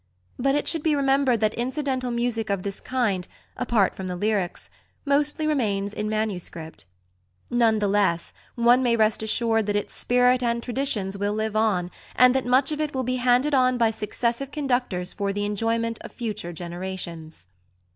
[0.39, 4.71] But it should be remembered that incidental music of this kind, apart from the lyrics,
[5.05, 6.49] mostly remains in MS.
[7.51, 11.91] None the less, one may rest assured that its spirit and traditions will live on,
[12.15, 15.99] and that much of it will be handed on by successive conductors for the enjoyment
[16.01, 17.45] of future generations.